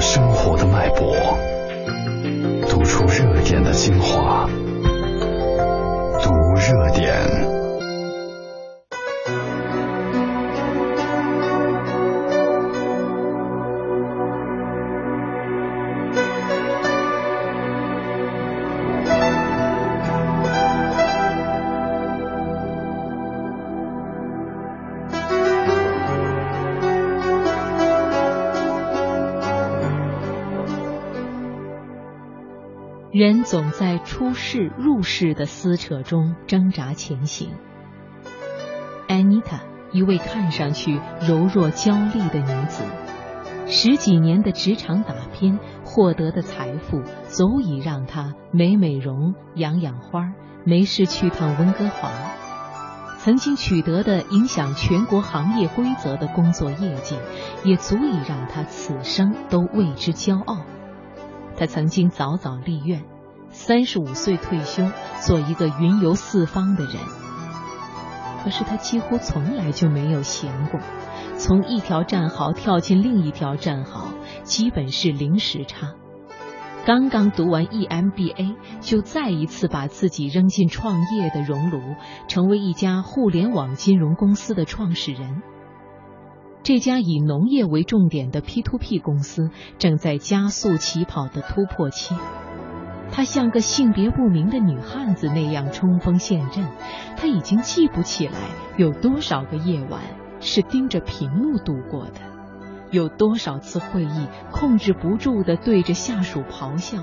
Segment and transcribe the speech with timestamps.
[0.00, 1.36] 生活的脉搏，
[2.68, 4.48] 读出热点的精华，
[6.22, 7.57] 读热点。
[33.10, 37.52] 人总在出世入世的撕扯中挣扎前行。
[39.08, 39.62] 安妮塔，
[39.92, 42.84] 一位看上去柔弱娇丽的女子，
[43.66, 50.34] 十几年的职场打拼获得的财富，足以让她美美容、养养花，
[50.66, 52.10] 没事去趟温哥华。
[53.16, 57.16] 曾经取得的影响全国行业规则的工作业绩，
[57.64, 60.58] 也足以让她此生都为之骄傲。
[61.58, 63.02] 他曾经早早立愿，
[63.50, 64.84] 三十五岁退休，
[65.20, 66.94] 做一个云游四方的人。
[68.44, 70.78] 可是他几乎从来就没有闲过，
[71.36, 74.12] 从一条战壕跳进另一条战壕，
[74.44, 75.94] 基本是零时差。
[76.86, 81.80] 刚刚读完 EMBA，就再一次把自己扔进创业的熔炉，
[82.28, 85.42] 成为一家互联网金融公司的创始人。
[86.68, 92.14] 这家以农业为重点的 P2P 公司正在加速起跑的突破期。
[93.10, 96.68] 她像个性别不明的女汉子那样冲锋陷阵。
[97.16, 98.34] 她已经记不起来
[98.76, 100.02] 有多少个夜晚
[100.40, 102.20] 是盯着屏幕度过的，
[102.90, 106.98] 有多少次会议控制不住的对着下属咆哮，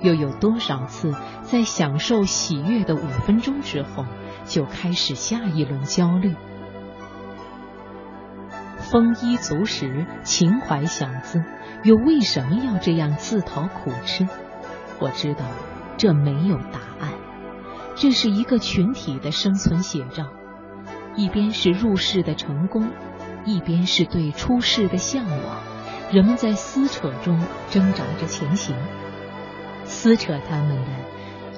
[0.00, 4.04] 又有多少次在享受喜悦的五分钟之后
[4.46, 6.34] 就开始下一轮焦虑。
[8.90, 11.42] 丰衣足食，情怀小资，
[11.82, 14.28] 又为什么要这样自讨苦吃？
[15.00, 15.44] 我知道，
[15.96, 17.12] 这没有答案。
[17.96, 20.26] 这是一个群体的生存写照。
[21.16, 22.90] 一边是入世的成功，
[23.44, 25.62] 一边是对出世的向往。
[26.12, 28.76] 人们在撕扯中挣扎着前行。
[29.82, 30.90] 撕扯他们的，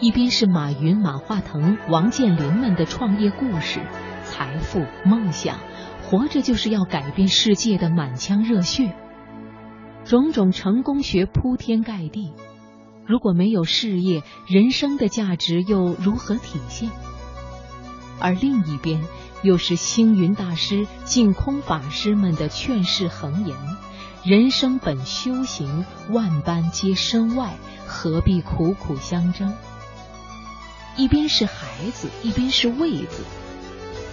[0.00, 3.78] 一边是马云、马化腾、王健林们的创业故事、
[4.24, 5.58] 财富、梦想。
[6.12, 8.94] 活着就是要改变世界的满腔热血，
[10.04, 12.34] 种种成功学铺天盖地。
[13.06, 16.90] 如果没有事业，人生的价值又如何体现？
[18.20, 19.02] 而另一边，
[19.40, 23.56] 又是星云大师、净空法师们的劝世恒言：
[24.22, 27.54] 人生本修行，万般皆身外，
[27.86, 29.54] 何必苦苦相争？
[30.94, 33.24] 一边是孩子，一边是位子。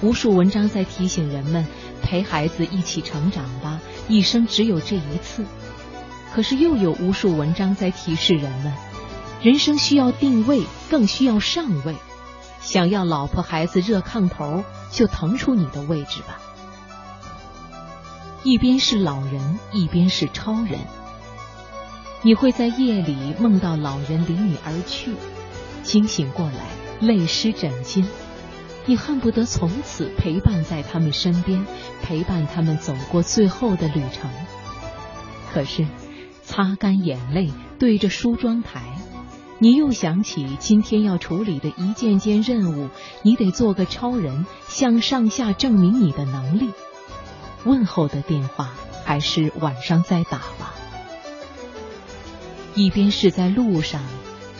[0.00, 1.66] 无数文章在提醒人们。
[2.02, 5.44] 陪孩子一起成长吧，一生只有这一次。
[6.34, 8.72] 可是又有无数文章在提示人们，
[9.42, 11.94] 人生需要定位，更需要上位。
[12.60, 16.40] 想要老婆孩子热炕头，就腾出你的位置吧。
[18.42, 20.78] 一边是老人，一边是超人。
[22.22, 25.14] 你会在夜里梦到老人离你而去，
[25.82, 28.04] 惊醒过来，泪湿枕巾。
[28.88, 31.66] 你恨不得从此陪伴在他们身边，
[32.02, 34.30] 陪伴他们走过最后的旅程。
[35.52, 35.86] 可是，
[36.42, 38.80] 擦干眼泪，对着梳妆台，
[39.58, 42.88] 你又想起今天要处理的一件件任务，
[43.20, 46.70] 你得做个超人，向上下证明你的能力。
[47.64, 48.72] 问候的电话
[49.04, 50.74] 还是晚上再打吧。
[52.74, 54.00] 一边是在路上，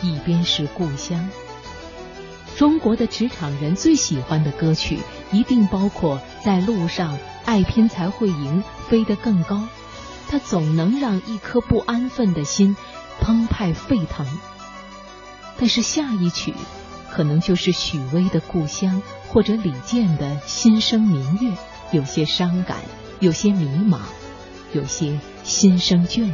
[0.03, 1.27] 一边是故乡。
[2.57, 4.99] 中国的职场人最喜欢的歌曲，
[5.31, 9.63] 一定包括在路上爱拼才会赢，飞得更高。
[10.27, 12.75] 它总能让一颗不安分的心
[13.21, 14.27] 澎湃沸腾。
[15.57, 16.53] 但是下一曲，
[17.09, 21.49] 可能就是许巍的《故乡》，或者李健的《心生明月》，
[21.91, 22.77] 有些伤感，
[23.19, 23.99] 有些迷茫，
[24.73, 26.33] 有些心生倦意。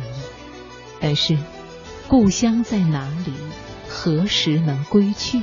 [0.99, 1.37] 但是，
[2.07, 3.33] 故乡在哪里？
[3.87, 5.41] 何时能归去？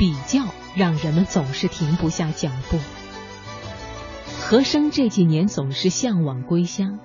[0.00, 0.40] 比较
[0.74, 2.78] 让人们总是停不下脚步。
[4.40, 7.00] 何生这几年总是向往归乡，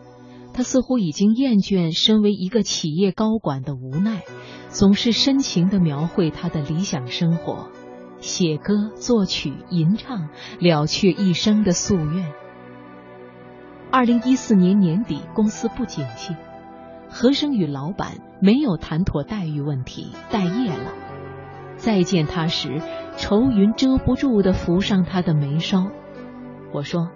[0.53, 4.21] 他似乎已经厌倦身为一个企业高管的无奈，
[4.69, 7.68] 总是深情的描绘他的理想生活，
[8.21, 12.31] 写歌、作曲、吟唱，了却一生的夙愿。
[13.92, 16.33] 二零一四年年底，公司不景气，
[17.09, 21.05] 何生与老板没有谈妥待遇问题，待业了。
[21.77, 22.81] 再见他时，
[23.18, 25.88] 愁云遮不住的浮上他的眉梢。
[26.72, 27.10] 我说：“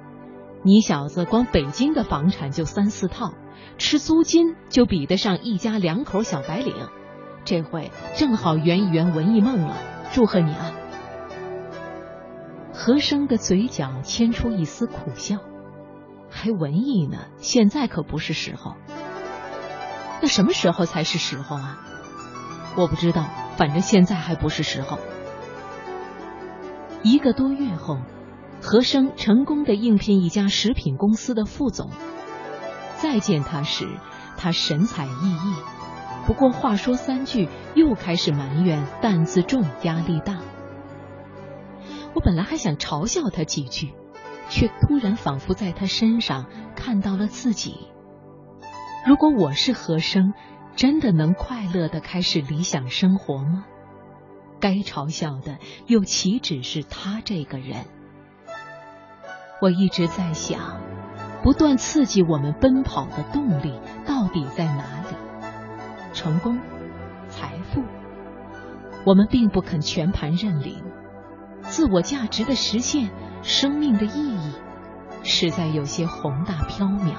[0.63, 3.33] 你小子光北京的房产就三四套，
[3.77, 6.73] 吃租金就比得上一家两口小白领。
[7.45, 9.75] 这回正好圆一圆文艺梦了，
[10.11, 10.71] 祝贺你啊！
[12.73, 15.38] 和珅的嘴角牵出一丝苦笑，
[16.29, 17.17] 还文艺呢？
[17.38, 18.75] 现在可不是时候。
[20.21, 21.79] 那什么时候才是时候啊？
[22.75, 23.25] 我不知道，
[23.59, 24.97] 反正现在还不是时候。
[27.03, 28.00] 一个多月后。
[28.61, 31.91] 和生成功的应聘一家食品公司的副总。
[32.97, 33.88] 再见他时，
[34.35, 35.53] 他神采奕奕。
[36.27, 40.41] 不过话说三句，又开始埋怨担子重、压力大。
[42.13, 43.94] 我本来还想嘲笑他几句，
[44.50, 47.88] 却突然仿佛在他身上看到了自己。
[49.07, 50.33] 如果我是和生，
[50.79, 53.65] 真的能快乐的开始理想生活吗？
[54.61, 57.83] 该嘲笑的又岂止是他这个人？
[59.61, 60.79] 我一直在想，
[61.43, 65.17] 不断刺激我们奔跑的动力到底在哪里？
[66.13, 66.57] 成功、
[67.27, 67.83] 财富，
[69.05, 70.81] 我们并不肯全盘认领。
[71.63, 73.09] 自我价值的实现，
[73.43, 74.53] 生命的意义，
[75.23, 77.15] 实在有些宏大缥缈。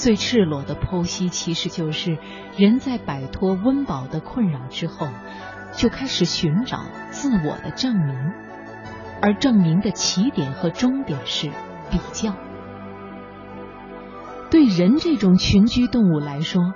[0.00, 2.16] 最赤裸的剖析，其实就是
[2.56, 5.06] 人在摆脱温饱的困扰之后，
[5.74, 6.78] 就开始寻找
[7.10, 8.32] 自我的证明。
[9.20, 11.50] 而证明的起点和终点是
[11.90, 12.34] 比较。
[14.50, 16.72] 对人这种群居动物来说，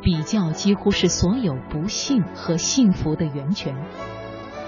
[0.00, 3.74] 比较几乎是所有不幸和幸福的源泉。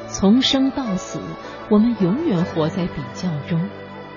[0.09, 1.21] 从生到死，
[1.71, 3.71] 我们永远活在比较中：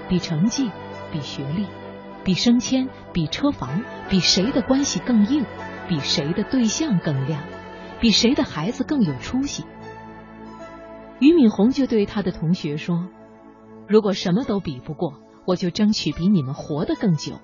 [0.10, 0.72] 比成绩，
[1.12, 1.68] 比学历，
[2.24, 5.46] 比升迁，比车房，比谁的关系更硬，
[5.88, 7.44] 比谁的对象更亮，
[8.00, 9.66] 比谁的孩子更有出息。
[11.20, 13.08] 俞敏洪就对他的同学说
[13.88, 15.14] ：“如果什么都比不过，
[15.46, 17.40] 我就争取比你们活得更久。”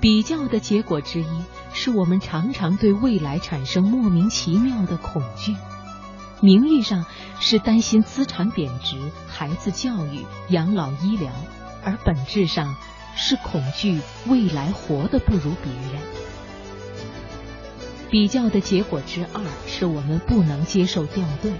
[0.00, 5.56] 比较的结果之一，是我们常常对未来产生莫名其妙的恐惧。
[6.40, 7.04] 名义上
[7.40, 8.96] 是担心资产贬值、
[9.26, 11.32] 孩子教育、养老医疗，
[11.88, 12.76] 而本质上
[13.16, 16.02] 是恐惧未来活得不如别人。
[18.10, 21.52] 比较的结果之二是我们不能接受掉队。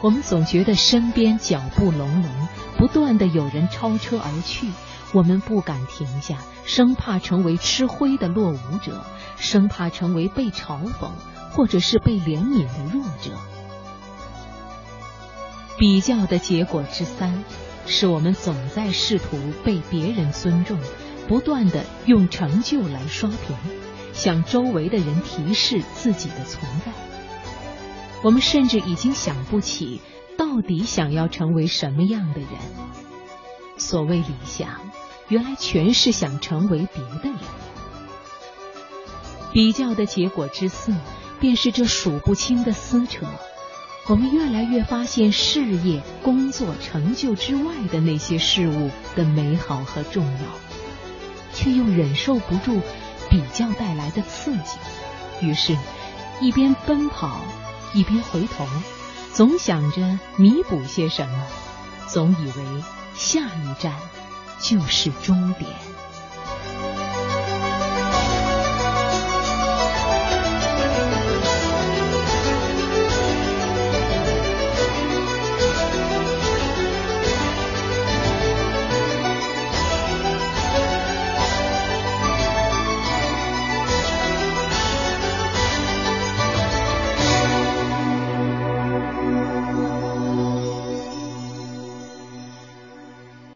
[0.00, 4.68] 我们总觉得身边脚步隆隆，不断的有人超车而去，
[5.12, 9.04] 我们不敢停下，生怕成为吃灰的落伍者，
[9.36, 11.10] 生怕成为被嘲讽
[11.52, 13.32] 或者是被怜悯的弱者。
[15.76, 17.44] 比较的结果之三，
[17.88, 20.78] 是我们总在试图被别人尊重，
[21.26, 23.56] 不断的用成就来刷屏。
[24.12, 26.92] 向周围的人提示自己的存在，
[28.22, 30.00] 我们甚至已经想不起
[30.36, 32.48] 到底想要成为什么样的人。
[33.76, 34.68] 所谓理想，
[35.28, 37.38] 原来全是想成为别的人。
[39.52, 40.92] 比较的结果之四，
[41.38, 43.24] 便是这数不清的撕扯。
[44.08, 52.80] 我们越来越发现事业、工作、成就之外的那些事物的美好和重要，却又忍受不住。
[53.30, 54.78] 比较带来的刺激，
[55.42, 55.76] 于是，
[56.40, 57.42] 一边奔跑，
[57.92, 58.66] 一边回头，
[59.34, 61.46] 总想着弥补些什么，
[62.06, 62.82] 总以为
[63.14, 63.92] 下一站
[64.58, 65.70] 就是终点。